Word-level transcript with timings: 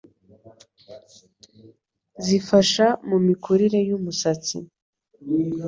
zifasha 2.25 2.85
mu 3.09 3.17
mikurire 3.25 3.79
y'umusatsi 3.89 4.55